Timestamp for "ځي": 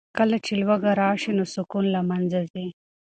2.51-2.67